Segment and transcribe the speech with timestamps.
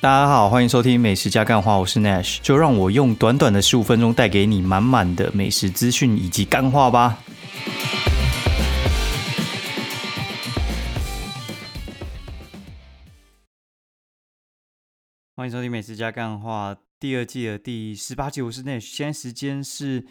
[0.00, 7.18] 大家好，欢迎收听美食加干话，我是 Nash，就让我用短短的十五分钟带给你满满的美食资讯以及干话吧。
[15.34, 20.06] 欢迎收听美食加干话第二季的第十八集，我是 Nash，现在时间是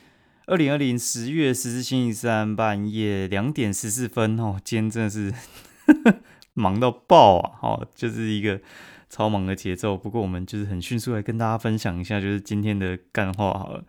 [0.48, 5.34] 二零二零十月十四星期三半夜两点十四分哦，今天真的是
[6.54, 7.60] 忙到爆啊！
[7.62, 8.60] 哦，就是一个。
[9.10, 13.84] 超忙的节奏，不过我们就是很迅速来跟大家分享一下，就是今天的干话好了。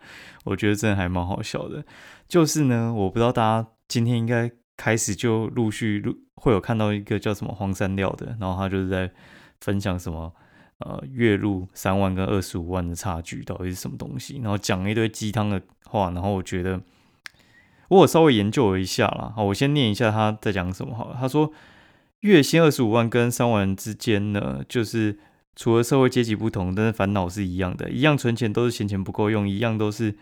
[0.45, 1.83] 我觉得真的还蛮好笑的，
[2.27, 6.01] 就是呢，我不知道大家今天应该开始就陆续
[6.35, 9.11] 会有看到一个叫什么黄山料的，然后他就是在
[9.59, 10.33] 分享什么
[10.77, 16.81] 呃月入三万跟二十五万的差距到底是什么东西，然后讲一堆鸡汤的话，然后我觉得
[17.89, 21.51] 我稍微研究了一下啦，好，我先念一下他在讲什么好了，他说。
[22.21, 25.17] 月薪二十五万跟三万之间呢，就是
[25.55, 30.17] 除了社会阶级不同，但是烦恼是一样的，一样存钱都是嫌钱不够用，一样都是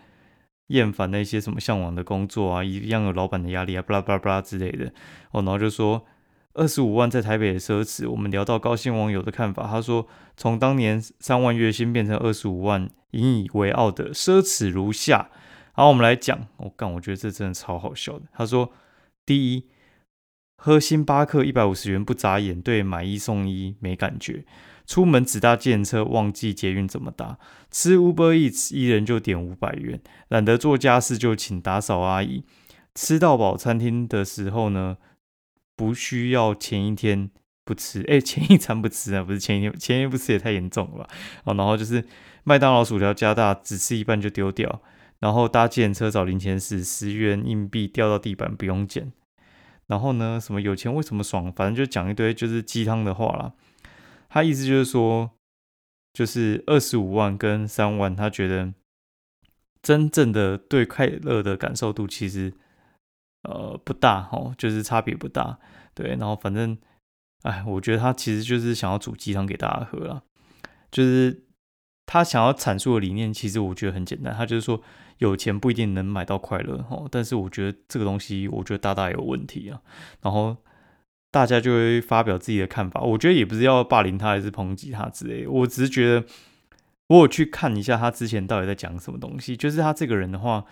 [0.68, 4.92] 厌烦那些什么向往的工作啊，一样有老板的压力啊，巴拉巴拉巴拉之类的。
[5.32, 6.06] 哦，然后就说
[6.54, 8.08] 二十五万在台北的奢侈。
[8.08, 15.30] 我们聊到高薪网友的看法，他说从当年三万月薪变成二十五万，引以为傲的奢侈如下。
[15.72, 18.26] 好，我们来讲，我干，我觉得这真的超好笑的。
[18.32, 18.72] 他说
[19.26, 19.64] 第一。
[20.60, 24.44] 喝星巴克一百五十元不眨眼，对买一送一没感觉。
[24.84, 27.38] 出门只搭电车，忘记捷运怎么搭。
[27.70, 32.42] 吃 Uber Eats 一人就点五百元，懒得做家事就请打扫阿姨。
[32.94, 34.96] 吃到饱餐厅的时候呢，
[35.76, 37.30] 不需要前一天
[37.64, 41.08] 不吃，哎，前一餐不吃啊，不是前一天，前一不吃也太严重了吧？
[41.44, 42.04] 哦，然后就是
[42.42, 44.82] 麦当劳薯条加大，只吃一半就丢掉。
[45.20, 49.12] 然后搭电车找零钱时，十元硬币掉到地板不用捡。
[49.88, 50.38] 然后呢？
[50.40, 51.50] 什么有钱为什么爽？
[51.52, 53.52] 反正就讲一堆就是鸡汤的话啦。
[54.28, 55.30] 他意思就是说，
[56.12, 58.74] 就是二十五万跟三万，他觉得
[59.80, 62.52] 真正的对快乐的感受度其实
[63.42, 65.58] 呃不大哦，就是差别不大。
[65.94, 66.76] 对，然后反正
[67.42, 70.22] 哎，我觉得他其实就是想要煮鸡汤给大家喝了，
[70.90, 71.44] 就是
[72.08, 74.82] 他想要阐述的理念，其实我觉得很简单，他就是说。
[75.18, 79.80] 有钱不一定能买到快乐哦，但是我觉得这个东西，我觉得大大有问题啊。
[80.22, 80.56] 然后
[81.32, 85.44] 大家就会发表自己的看法，我觉得也不是要霸凌他，还是抨击他之类。
[85.48, 86.24] 我只是觉得，
[87.08, 89.56] 我有去看一下他之前到底在讲什么东西。
[89.56, 90.64] 就是他这个人的话，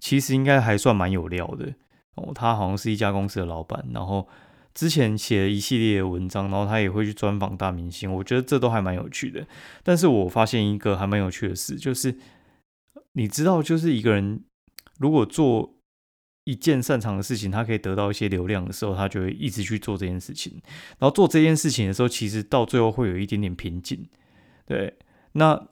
[0.00, 1.72] 其实应该还算蛮有料的
[2.16, 2.32] 哦。
[2.34, 4.26] 他好像是一家公司的老板，然后
[4.74, 9.46] 之前写了一系列的文章，然后他也会去专访大明星，我觉得这都还蛮有趣的。
[9.82, 12.16] 但是我发现一个还蛮有趣的事，就是。
[13.16, 14.42] 你知道，就是一个人
[14.98, 15.76] 如果做
[16.42, 20.60] 一件擅长的事情，他可以得到一些流量的时候，他就会一直去做这件事情。
[20.98, 24.08] 然后做这件事情的时候，其实到最后会有一点点瓶颈。
[24.66, 24.98] 对，
[25.34, 25.68] 那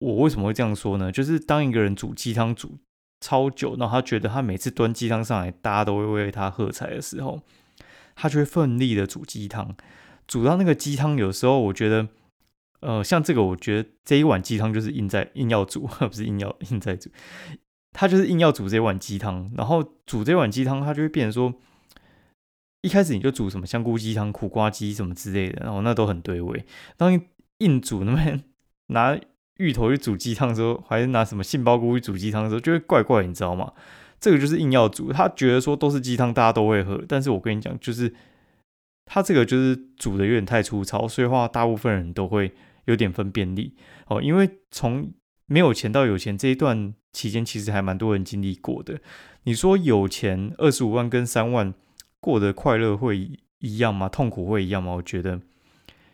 [0.00, 1.10] 我为什么会这样说呢？
[1.10, 2.76] 就是当一个人煮鸡汤煮
[3.18, 7.42] 超久，然后他觉得他每次端鸡汤上来，大家都会为他喝彩的时候，
[8.14, 9.76] 他就会奋力的煮鸡汤。
[10.26, 12.08] 煮到那个鸡汤，有时候我觉得。
[12.80, 17.08] 呃，像这个，我觉得这一碗鸡汤就是硬在硬要煮， 不是硬要硬在煮，
[17.94, 19.50] 他就是硬要煮这碗鸡汤。
[19.56, 21.54] 然后煮这碗鸡汤，他就会变成说，
[22.82, 26.66] 一开始你就煮什么香菇鸡汤、苦瓜鸡什么之类的，然后那都很对味。
[26.98, 27.18] 当
[27.60, 28.44] 硬煮那边
[28.88, 29.18] 拿
[29.56, 33.72] 芋头去煮鸡汤的时候，还是拿什么杏鲍菇去煮鸡汤的时候，就会怪怪，你知道吗？
[34.24, 37.04] 这个就是硬要煮，他觉得说都是鸡汤，大家都会喝。
[37.06, 38.14] 但是我跟你讲，就是
[39.04, 42.52] 他这个就是煮的有点太粗糙，所以话大部分人都会。
[42.86, 43.72] 有点分辨力
[44.08, 45.10] 哦，因为从
[45.46, 49.00] 没有钱到有钱这一段期间，其实还蛮多人经历过的。
[49.44, 51.72] 你说有钱二十五万跟三万
[52.20, 54.10] 过得快乐会一样吗？
[54.10, 54.92] 痛苦会一样吗？
[54.92, 55.40] 我觉得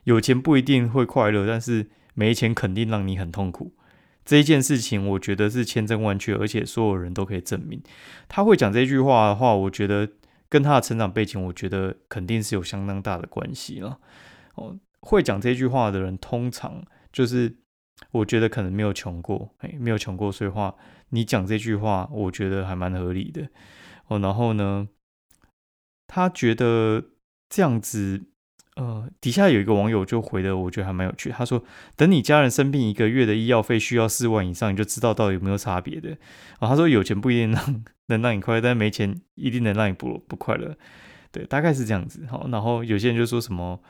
[0.04, 3.72] 有钱不一定会快乐，但是没钱肯定让你很痛苦。
[4.30, 7.82] 这一件事情，我觉得是千真万确，而且所有人都可以证明。
[8.28, 10.08] 他会讲这句话的话，我觉得
[10.48, 13.98] 跟他的成长背景，我觉得肯定是有相当大的关系了。
[14.54, 14.78] 哦。
[15.00, 17.56] 会讲这句话的人，通常就是
[18.12, 20.76] 我觉得可能没有穷过，哎，没有穷过，所以话
[21.08, 23.48] 你讲这句话，我觉得还蛮合理的
[24.06, 24.20] 哦。
[24.20, 24.86] 然后呢，
[26.06, 27.02] 他觉得
[27.48, 28.26] 这样子，
[28.76, 31.30] 呃，底下有一个网友就回的，我觉得还蛮有趣。
[31.30, 31.62] 他说
[31.96, 36.10] ：“等你家人生病，一个月的医药费需要四万以上，你就知道到底有没有差别的。”
[36.60, 40.76] 啊，他说有钱不一定能能让你快乐，但没钱一定能让你不不快乐。
[41.32, 42.24] 对，大概是这样子。
[42.30, 43.80] 好，然后有些人就说什么。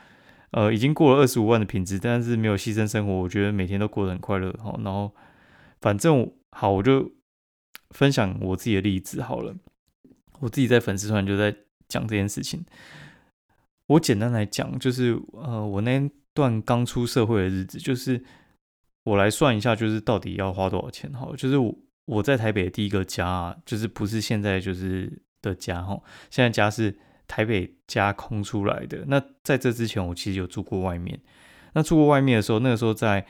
[0.51, 4.53] 呃，已经过了二十五万的品质，但是没有牺牲生活，我觉得每天都过得很快乐。
[4.61, 5.15] 好，然后
[5.79, 7.09] 反正好，我就
[7.91, 9.55] 分享我自己的例子好了。
[10.41, 11.55] 我自己在粉丝团就在
[11.87, 12.65] 讲这件事情。
[13.91, 18.23] 我简单来讲，就是呃，我那段刚出社会的日子，就是
[19.03, 21.29] 我来算一下，就是到底要花多少钱哈。
[21.35, 26.97] 就是我我在台北第一个家，就是不是现在就是的家哈，现在家是
[27.27, 29.03] 台北家空出来的。
[29.07, 31.19] 那在这之前，我其实有住过外面。
[31.73, 33.25] 那住过外面的时候，那个时候在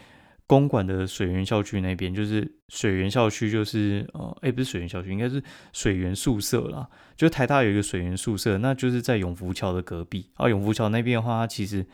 [0.52, 6.90] 公馆的水源校区那边，就是水源校区，就是呃，哎，不是水源校区，应该是水源宿舍啦。
[7.16, 10.30] 就台大有一个水源宿舍，那就是在永福桥的隔壁。
[10.34, 11.88] 啊，永福桥那边的话，它其实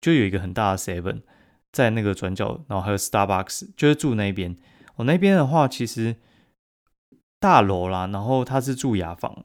[0.00, 1.22] 就有一个很大的 Seven
[1.70, 4.56] 在那个转角，然后还有 Starbucks，就是住那边。
[4.96, 6.16] 我那边的话，其实
[7.38, 9.44] 大楼啦，然后它是住雅房，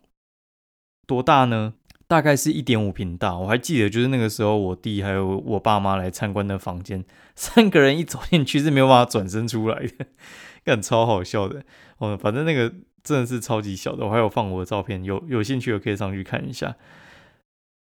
[1.06, 1.76] 多大呢？
[2.10, 7.06] 大概是一点五平大，我还记得，就是那个时候我弟还有我爸妈来参观的房间，
[7.38, 10.08] 三个人一走进去是没有办法转身出来的，
[10.66, 11.64] 感超好笑的。
[12.00, 12.74] 哦，反正那个
[13.04, 16.76] 真的是超级小的，我还有放我的照片，有有兴趣的可以上去看一下。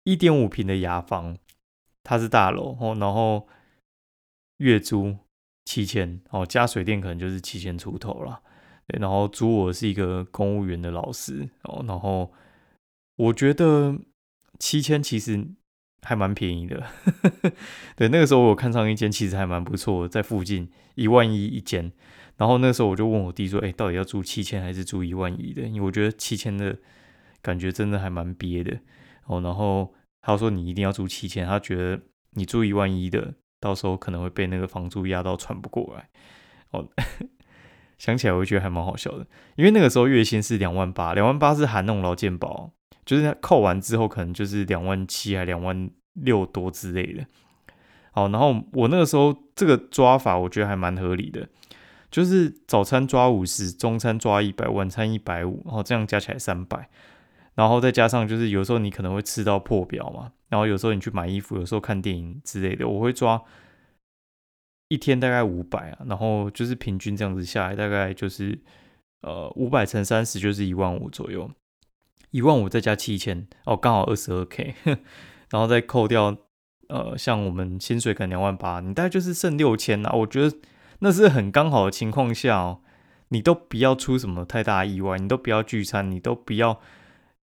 [0.04, 1.38] 一点五平的雅房，
[2.04, 3.48] 它是大楼哦，然后
[4.58, 5.16] 月租
[5.64, 8.42] 七千哦，加水电可能就是七千出头了。
[8.88, 12.30] 对，然后租我是一个公务员的老师哦，然后。
[13.22, 14.00] 我觉得
[14.58, 15.48] 七千其实
[16.02, 16.84] 还蛮便宜的，
[17.96, 21.92] 对，那个时候我看上一间其实还蛮不错，在附近一万一一间，
[22.38, 26.76] 然后那时候我就问我弟说：“哎，到底要租七千还是租一万一的？”因为我觉得七千的
[27.44, 28.80] 感觉真的还蛮憋的
[29.26, 29.40] 哦。
[29.42, 32.02] 然后他说：“你一定要租七千，他觉得
[32.32, 36.10] 你租一万一的，到时候可能会被那个房租压到喘不过来。”
[36.72, 36.88] 哦，
[38.00, 39.28] 想起来我就觉得还蛮好笑的，
[39.58, 42.74] 因为那个时候月薪是两万八，两万八是含那种劳健保。
[43.12, 47.26] 就是扣完之后，可能就是两万七还两万六多之类的。
[48.14, 51.50] 好，然后我那个时候这个抓法，我觉得还蛮合理的，
[52.10, 56.90] 就是早餐抓五十，中餐抓一百，晚餐一百五，然后这样加起来三百，
[57.56, 63.44] 然后再加上就是有时候你可能会吃到破表嘛，然后有时候你去买衣服，有时候看电影之类的，我会抓
[64.88, 68.58] 一天大概五百啊，然后就是平均这样子下来，大概就是
[69.24, 71.52] 呃五百乘三十就是一万五左右。
[72.32, 74.74] 一万五再加七千哦，刚好二十二 k，
[75.52, 76.36] 然后再扣掉
[76.90, 80.12] 呃，像我们薪水可能两万八，你大概就是剩六千啊。
[80.14, 80.58] 我觉得
[81.00, 82.82] 那是很刚好的情况下哦，
[83.30, 86.80] 你都不要出什么太大意外，你都不要聚餐，你都不要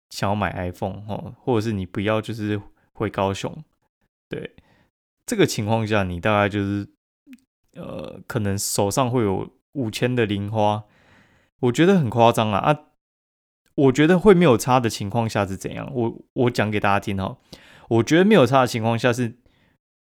[0.10, 2.62] 想要买 iPhone 哦，或者是你不要就是
[2.94, 3.64] 回高雄，
[4.30, 4.56] 对
[5.26, 6.88] 这个情况下，你大概就是
[7.76, 10.84] 呃，可能手上会有五千的零花，
[11.62, 12.80] 我觉得很夸张啊啊！
[13.76, 15.92] 我觉得会没有差的情况下是怎样？
[15.94, 17.38] 我我讲给大家听哈。
[17.90, 19.36] 我觉得没有差的情况下是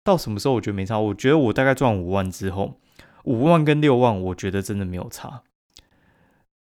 [0.03, 0.53] 到什么时候？
[0.53, 0.99] 我觉得没差。
[0.99, 2.79] 我觉得我大概赚五万之后，
[3.23, 5.43] 五万跟六万，我觉得真的没有差。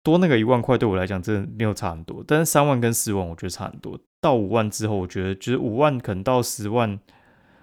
[0.01, 3.99] 多那个一万块对我来讲真的没有差很多，但是三万跟四万我觉得差很多。
[4.21, 6.99] 到五万之后，我觉得就是五万可能到十万。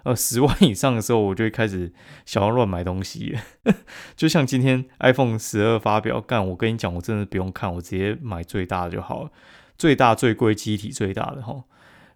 [0.03, 1.93] 呃，十万以上的时候，我就会开始
[2.25, 3.37] 想要乱买东西。
[4.17, 9.31] 就像今天 iPhone 十二发表，干，我跟你讲，我真的不用看，我直接买最大的就好了，
[9.77, 11.63] 最大最贵机体最大的哈。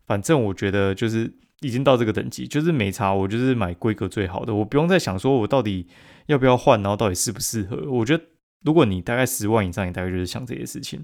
[0.05, 5.87] 反正我觉得就是已经到这个等级，就是没差，我就是买规格最好的，我不用再想说我到底
[6.25, 7.89] 要不要换，然后到底适不适合。
[7.91, 8.23] 我觉得
[8.63, 11.03] 如果你大概十万以上，你大概就是想这些事情，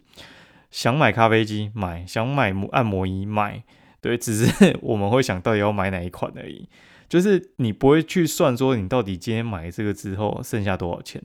[0.72, 3.64] 想买咖啡机买，想买按摩仪买。
[4.02, 6.68] 对，只是 我们会想到底要买哪一款而已，
[7.08, 11.22] 就是你不会去算说你到底今天买这个之后剩下多少钱，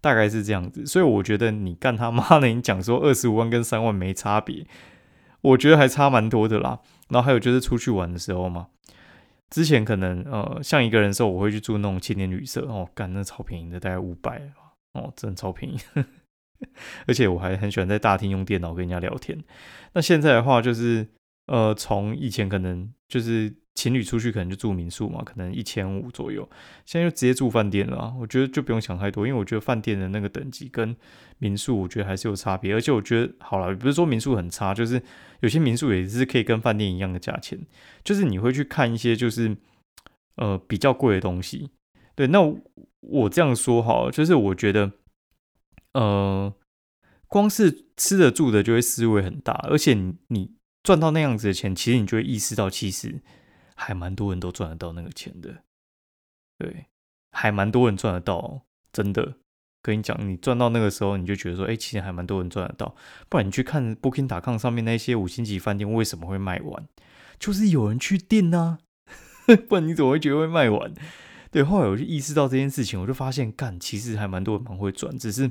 [0.00, 0.86] 大概是这样子。
[0.86, 4.66] 所以我觉得你干他 妈的，你讲说二十五万跟三万没差别，
[5.42, 6.80] 我觉得还差蛮多的啦。
[7.10, 8.68] 然后还有就是出去玩的时候嘛，
[9.50, 14.40] 之前可能呃像一个人的时候，我会去住那种青年旅社哦，干那超便宜的，大概五百
[14.94, 15.78] 哦，真的超便宜。
[17.06, 19.38] 而且我还很喜欢在大厅用电脑跟人家聊天。
[19.92, 21.08] 那现在的话就是。
[21.46, 26.48] 呃，从以前可能就是情侣出去可能就住民宿嘛，可能一千五左右，
[26.84, 28.12] 现在就直接住饭店了。
[28.18, 30.96] 我觉得就不用想太多，因为我觉得饭店的那个等级跟
[31.38, 32.74] 民宿，我觉得还是有差别。
[32.74, 35.00] 而且我觉得好了，不是说民宿很差，就是
[35.38, 37.58] 有些民宿也是可以跟饭店一样的价钱，
[38.02, 39.56] 就是你会去看一些就是
[40.36, 41.70] 呃比较贵的东西。
[42.16, 42.40] 对，那
[43.00, 44.90] 我这样说哈，就是我觉得
[45.92, 46.52] 呃，
[47.28, 49.94] 光是吃的住的就会思维很大，而且
[50.28, 50.55] 你。
[50.86, 53.20] 赚到那样子的钱，其实你就会意识到，其实
[53.74, 55.64] 还蛮多人都赚得到那个钱的。
[56.56, 56.86] 对，
[57.32, 58.62] 还蛮多人赚得到，
[58.92, 59.34] 真的。
[59.82, 62.94] 跟你讲，你赚到那个时候，你就觉得说，哎，其实还蛮多人赚得到。
[63.28, 66.86] 不然你去看 Booking.com 上面那些五星级饭店为什么会卖完，
[67.40, 68.78] 就是有人去订啊。
[69.68, 70.94] 不然你怎么会觉得会卖完？
[71.50, 75.50] 对，后来我就意识到这件事情，我就发现，干，其实还蛮多人蛮会赚，只是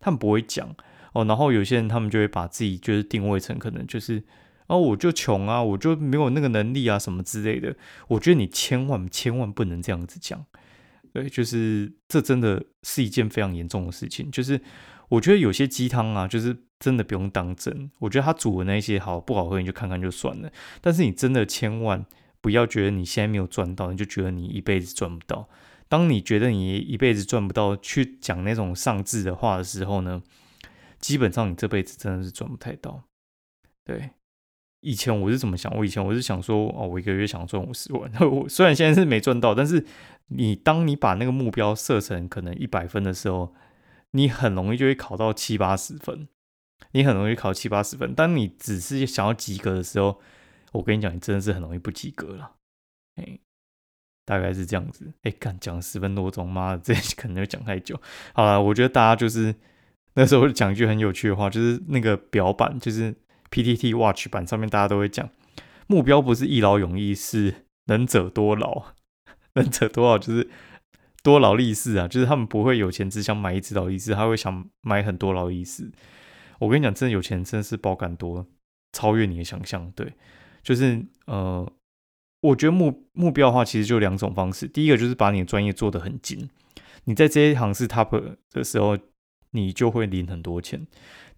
[0.00, 0.74] 他们不会讲
[1.12, 1.24] 哦。
[1.24, 4.24] 然后有些人他们就会把自己就是定位成可能就是。
[4.68, 7.76] 然后我就穷啊，我就没有那个能力啊，什么之类的。
[8.08, 10.44] 我觉得你千万千万不能这样子讲，
[11.12, 14.30] 对，就是这真的是一件非常严重的事情。
[14.30, 14.60] 就是
[15.08, 17.90] 我觉得有些鸡汤啊，就是真的不用当真。
[18.00, 20.50] 我觉得他煮的那些好不好喝，你就看看就算了。
[20.80, 22.04] 但是你真的千万
[22.40, 25.48] 不要觉得你现在没有赚到，你就觉得你一辈子赚不到。
[25.88, 30.20] 当你觉得你一辈子赚不到，去讲那种上智的话的时候呢，
[30.98, 33.04] 基本上你这辈子真的是赚不太到。
[33.84, 34.10] 对。
[34.86, 35.76] 以前我是怎么想？
[35.76, 38.08] 我以前我是想说，哦，我一个月想赚五十万。
[38.22, 39.84] 我虽然现在是没赚到，但是
[40.28, 43.52] 你当你把那个目标设成可能一百分的时候，
[44.12, 46.28] 你很容易就会考到七八十分。
[46.92, 48.14] 你很容易考七八十分。
[48.14, 50.20] 当你只是想要及格的时候，
[50.70, 52.52] 我跟你讲，你真的是很容易不及格了。
[53.16, 53.40] 哎，
[54.24, 55.12] 大概是这样子。
[55.22, 58.00] 哎，干讲十分多钟，妈的， 这可能要讲太久。
[58.34, 59.52] 好了，我觉得大家就是
[60.14, 63.12] 那时候讲一句很有趣的话，就是那个表板，就是。
[63.56, 65.30] PTT Watch 版上面大家都会讲，
[65.86, 68.94] 目标不是一劳永逸，是能者多劳。
[69.54, 70.50] 能者多劳就是
[71.22, 75.90] 多劳力士啊，就是他们不会有钱只想买一只劳力士，他会想买很多劳力士。
[76.58, 78.46] 我跟你讲，真的有钱真的是包干多，
[78.92, 79.90] 超越你的想象。
[79.92, 80.12] 对，
[80.62, 81.66] 就是呃，
[82.42, 84.68] 我觉得目目标的话，其实就两种方式。
[84.68, 86.50] 第一个就是把你的专业做得很精，
[87.04, 88.98] 你在这一行是 Top 的时候，
[89.52, 90.86] 你就会领很多钱。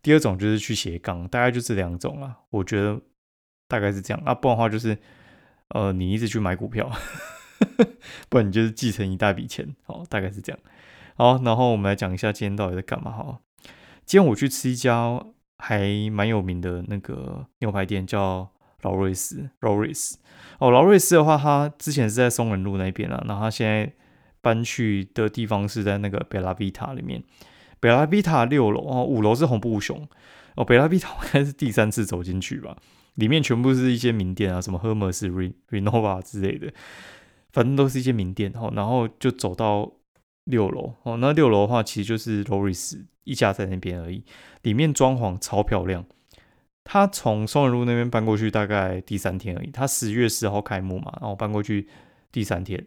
[0.03, 3.01] 第二种就是去斜杠，大概就这两种啊，我觉得
[3.67, 4.97] 大概是这样啊，不然的话就是，
[5.69, 6.91] 呃，你一直去买股票，
[8.31, 10.59] 不然你就是继承一大笔钱，好，大概是这样。
[11.17, 13.41] 好，然后我们来讲一下今天到底在干嘛哈。
[14.07, 15.21] 今天我去吃一家
[15.59, 18.49] 还蛮有名的那个牛排店，叫
[18.83, 19.51] 劳瑞斯。
[19.61, 20.19] 劳瑞斯
[20.61, 23.93] 哦，劳瑞斯的话，他之前是在松仁路那边啊，然后他现在
[24.41, 27.23] 搬去的地方是在那个贝拉维塔里面。
[27.81, 30.09] 北拉比塔六楼哦，五楼是红布熊
[30.57, 30.65] 哦。
[30.65, 32.77] 北拉比塔应该是第三次走进去吧，
[33.15, 36.73] 里面全部是一些名店啊，什么 Hermes、Renova 之类的，
[37.53, 38.73] 反正都是一些名店哦。
[38.75, 39.93] 然后就走到
[40.45, 44.25] 六楼哦，那六楼的话其实就是 Loris 一家在那边而已，
[44.63, 46.05] 里面装潢超漂亮。
[46.83, 51.87] 他从松仁路那边搬过去大概第三天而已，他十月十号开幕嘛，然后搬过去
[52.33, 52.85] 第三天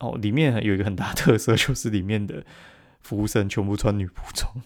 [0.00, 2.44] 哦，里面有一个很大特色 就是里面的。
[3.04, 4.64] 服务生全部穿女仆装，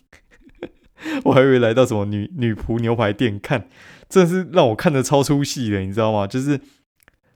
[1.24, 3.68] 我还以为来到什么女女仆牛排店看，
[4.08, 6.26] 真的是让我看的超出戏的，你知道吗？
[6.26, 6.60] 就是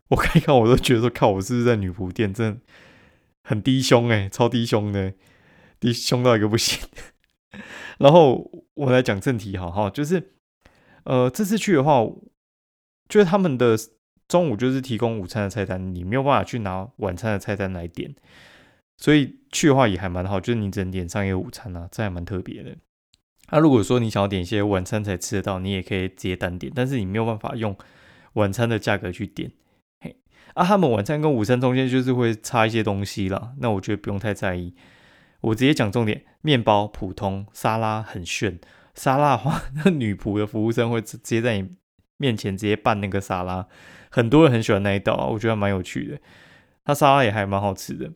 [0.09, 2.33] 我看一看，我都觉得说，靠，我是不是在女仆店？
[2.33, 2.61] 真的
[3.43, 5.13] 很低胸哎，超低胸的，
[5.81, 6.89] 低胸到一个不行。
[7.99, 10.33] 然后我来讲正题，好哈，就是
[11.05, 12.01] 呃，这次去的话，
[13.09, 13.77] 就是他们的
[14.29, 18.15] 中午就是提供午餐的菜单，你没有办法去拿晚餐的菜单来点。
[19.03, 22.77] 所以去的话也还蛮好，就是你只能点上一个午餐啊，这还蛮特别的。
[23.51, 27.77] 那如果说你想要点一些晚餐才吃得到，你也可以直接单点，但是你没有办法用
[28.35, 29.51] 晚餐的价格去点。
[29.99, 30.15] 嘿，
[30.55, 34.73] 啊，他们晚餐跟午餐中间就是会差一些东西啦，那我觉得不用太在意。
[35.41, 38.61] 我直接讲重点：面包普通，沙拉很炫。
[38.95, 41.69] 沙拉的话，那女仆的服务生会直接在你
[42.19, 43.67] 面前直接拌那个沙拉，
[44.11, 46.21] 很多人很喜欢那一道啊，我觉得蛮有趣的。
[46.85, 48.13] 它沙拉也还蛮好吃的。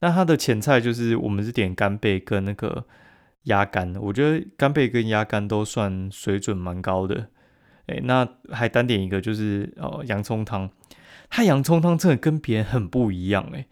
[0.00, 2.84] 那它的前菜就是我们是点干贝跟那个
[3.44, 7.28] 鸭肝，我觉得干贝跟鸭肝都算水准蛮高的。
[7.86, 10.70] 哎，那还单点一个就是呃洋葱汤，
[11.28, 13.66] 它洋葱汤真的跟别人很不一样哎。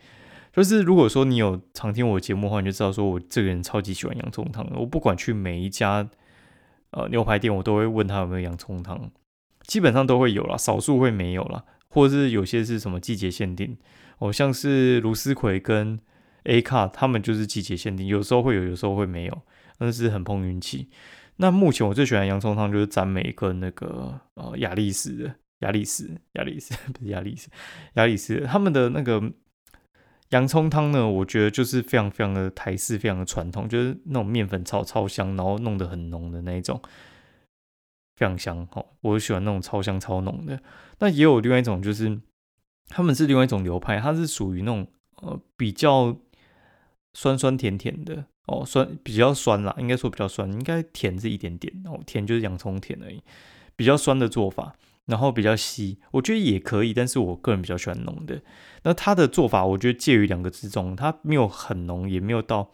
[0.52, 4.68] 就是如果说你有常听我节目的话，你就知道说我这个人超级喜欢洋葱汤。
[4.74, 6.08] 我不管去每一家
[6.90, 9.10] 呃牛排店，我都会问他有没有洋葱汤，
[9.62, 13.76] 基本上都会有啦，少数会没有啦，或者是有些是什么季节限定，
[14.18, 16.00] 哦像是芦丝葵跟
[16.48, 19.42] A 卡他们就是季节限定，有时候会有，有时候会没有，
[19.76, 20.88] 但是很碰运气。
[21.36, 27.50] 那目前我最喜欢洋葱汤就是赞美跟那个呃雅丽丝的雅丽丝雅丽丝不是雅丽丝
[27.94, 29.22] 雅丽丝他们的那个
[30.30, 36.80] 洋葱汤呢，我觉得就是非常非常的台式，非常的传统，就是那种面粉超超香，然后弄得很浓的那一种，
[38.16, 38.86] 非常香哦。
[39.02, 40.58] 我喜欢那种超香超浓的。
[40.98, 42.20] 那也有另外一种，就是
[42.88, 44.86] 他们是另外一种流派，它是属于那种
[45.20, 46.16] 呃比较。
[47.18, 53.20] 酸酸甜甜的哦，酸比较酸啦，应该说比较酸，应该甜是一点点哦，甜就是洋葱甜而已，
[53.74, 58.40] 比较酸的做法，然后比较稀，我觉得也可以，但是我个人比较喜欢浓的。
[58.84, 62.70] 那它的做法，我觉得介于两个之中，它没有很浓，也没有到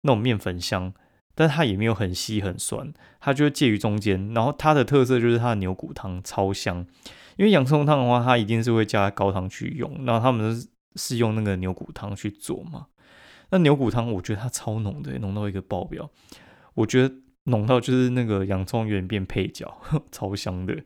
[0.00, 0.94] 那种面粉香，
[1.34, 4.32] 但它也没有很稀很酸，它就介于中间。
[4.32, 6.86] 然后它的特色就是它的牛骨汤超香，
[7.36, 12.86] 因为洋葱汤的话，它一定是会加高汤去用，然后他们是用那个牛骨汤去做嘛。
[13.50, 16.10] 那牛骨汤，我觉得它超浓的，浓到一个爆表。
[16.74, 17.14] 我觉得
[17.44, 19.80] 浓到就是那个洋葱有点变配角，
[20.12, 20.84] 超香的。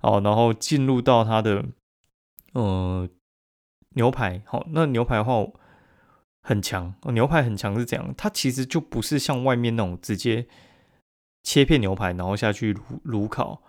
[0.00, 1.64] 哦，然后进入到它的
[2.54, 3.08] 呃
[3.96, 5.46] 牛排，好，那牛排的话
[6.42, 10.46] 很强，牛排很强是怎样，它其实就不是像外面那种直接
[11.42, 13.62] 切片牛排，然后下去炉炉烤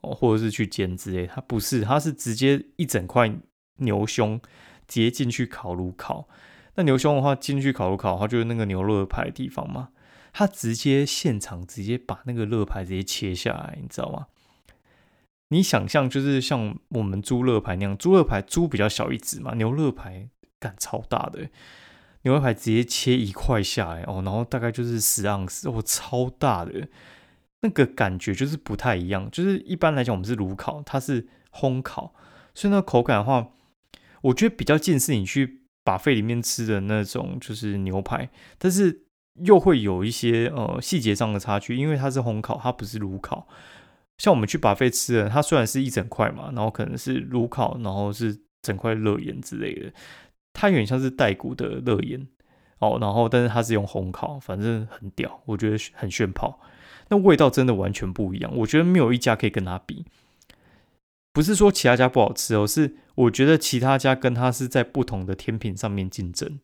[0.00, 3.30] 哦，或者是去煎之类，它不是，它是直接一整块
[3.76, 4.40] 牛胸
[4.88, 6.26] 直接进去烤炉烤。
[6.76, 9.90] 那牛胸的话进去烤炉烤，它就是那个牛肋排的地方嘛，
[10.32, 14.26] 它直接现场直接把那个肋排直接切下来，你知道吗？
[15.48, 20.28] 你想象就是像我们猪肋排那样，猪肋排猪比较小一只嘛，牛肋排
[20.58, 21.48] 干超大的，
[22.22, 26.88] 牛肋排直接切一块下来哦，然后大概就是十盎司，哦，超大的，
[27.60, 29.30] 那个感觉就是不太一样。
[29.30, 32.14] 就是一般来讲我们是炉烤，它是烘烤，
[32.54, 33.50] 所以那口感的话，
[34.22, 39.02] 我觉得比较近似你去把肺里面吃的那种就是牛排，但是
[39.44, 43.46] 又会有一些呃细节上的差距，因为它是烘烤，它不是炉烤。
[44.18, 49.92] 像我们去把费吃的，它虽然是一整块嘛，然后可能是炉烤，然后是整块热盐之类的，
[50.52, 52.26] 它有点像是带骨的热盐
[52.78, 56.60] 哦，然后但是它是用烘烤，反正很屌，我觉得很炫炮。
[57.08, 60.06] 那味道真的完全不一样，我觉得没有一家可以跟它比。
[61.34, 66.60] 不是说其他家不好吃哦，是我觉得其他家跟它是在不同的天平上面竞争。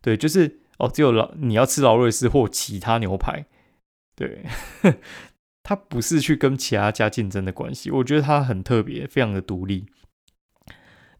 [0.00, 3.44] 对，就是哦，只有劳你要吃劳瑞斯或其他牛排，
[4.14, 4.46] 对。
[5.66, 9.86] 它不是去跟其他家竞争的关系，我觉得它很特别，非常的独立。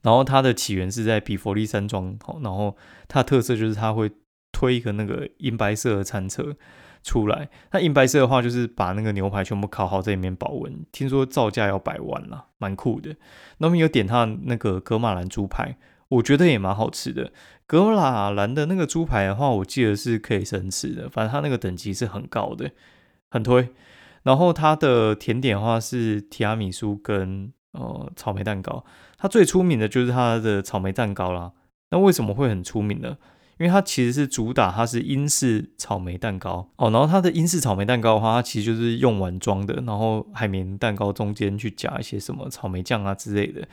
[0.03, 2.77] 然后它的起源是在比佛利山庄，然后
[3.09, 4.13] 它的特色就是它会
[4.53, 6.55] 推一个那个银白色的餐车
[7.05, 7.49] 出来。
[7.71, 13.15] 那银白色的话，就是把那个牛排全部烤好在里面保温，听说造价要百万啦，蛮酷的。
[13.59, 15.77] 那么有点它那个格马兰猪排，
[16.09, 17.31] 我觉得也蛮好吃的。
[17.67, 22.73] 格马兰的那个猪排的话，我记得是可以生吃的，反正它那个等级是很高的，
[23.31, 23.69] 很推。
[24.23, 28.85] 然后它的甜点的话是提拉米苏跟呃草莓蛋糕，
[29.19, 31.53] 它最出名的就是它的草莓蛋糕啦。
[31.91, 33.19] 那为什么会很出名呢？
[33.59, 36.91] 因为它其实是主打它是英式草莓蛋糕哦。
[36.91, 43.67] 然后它的英式草莓蛋糕的话，它其实就是用碗装的，然后海绵蛋糕中间去加一些什么草莓酱啊之类的。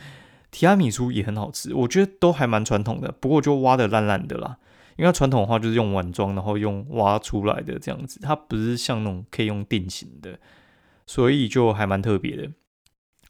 [0.51, 4.57] 提拉米苏也很好吃，我觉得都还蛮传统的，不过就挖的烂烂的啦。
[4.97, 10.37] 因为传统的话就是用碗装，然后用挖出来的这样子，它不是像那种可以用定型的，
[11.07, 12.51] 所以就还蛮特别的，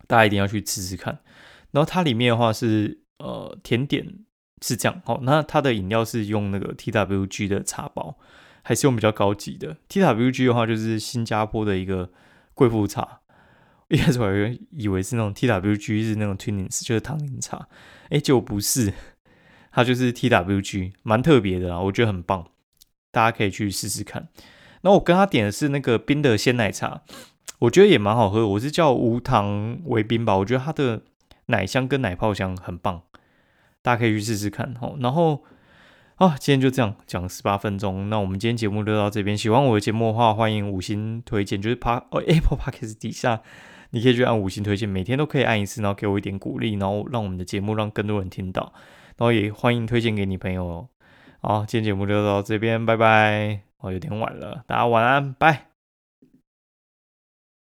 [0.08, 1.20] 大家一定要去吃吃看。
[1.70, 4.06] 然后它里面的话是呃甜点
[4.62, 8.18] 是这样，哦，那它的饮料是用那个 T W G 的茶包，
[8.62, 12.10] 还是用比较高级的 T W G 的话就是新加坡的一个
[12.54, 13.20] 贵妇茶，
[13.90, 17.68] 一开始我还以为是那种 T W G 是那种 Twins 就是唐宁茶，
[18.10, 18.94] 哎，结果不是。
[19.74, 22.46] 它就是 T W G，蛮特别的啊，我觉得很棒，
[23.10, 24.28] 大家可以去试试看。
[24.82, 27.04] 那我跟他点的是那个冰的鲜奶茶，
[27.60, 28.46] 我觉得也蛮好喝。
[28.46, 31.04] 我是叫无糖微冰吧，我觉得它的
[31.46, 33.04] 奶香跟奶泡香很棒，
[33.82, 34.74] 大家可以去试试看。
[34.82, 34.96] 哦。
[35.00, 35.44] 然后
[36.16, 39.38] 啊，今天就这样讲十八分钟，那我们今天节目就到这边。
[39.38, 43.42] 喜欢我的节目的话，欢迎五星推荐，就是趴哦 Apple Podcast 底下
[43.90, 48.72] 你可以去按五星推荐，每天都可以按一次，然后给我一点鼓励，然后让我们的节目让更多人听到。
[49.18, 50.88] 然后也欢迎推荐给你朋友哦。
[51.42, 53.62] 好，今天节目就到这边，拜拜。
[53.80, 55.71] 哦，有点晚了，大家晚安，拜。